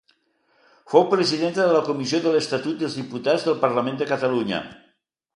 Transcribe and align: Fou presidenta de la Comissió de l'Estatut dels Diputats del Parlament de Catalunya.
Fou 0.93 1.03
presidenta 1.09 1.65
de 1.67 1.75
la 1.75 1.83
Comissió 1.89 2.21
de 2.23 2.33
l'Estatut 2.35 2.79
dels 2.83 2.95
Diputats 3.01 3.45
del 3.49 3.59
Parlament 3.67 4.01
de 4.01 4.09
Catalunya. 4.13 4.63